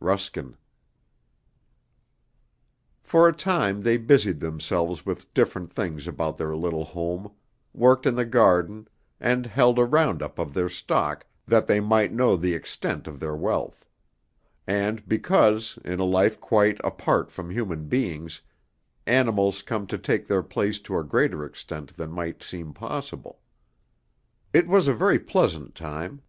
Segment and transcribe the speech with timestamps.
[0.00, 0.56] RUSKIN.
[3.02, 7.32] For a time they busied themselves with different things about their little home,
[7.74, 8.88] worked in the garden,
[9.20, 13.20] and held a round up of their stock that they might know the extent of
[13.20, 13.86] their wealth;
[14.66, 18.40] and because, in a life quite apart from human beings,
[19.06, 23.40] animals come to take their place to a greater extent than might seem possible.
[24.54, 26.22] It was a very pleasant time.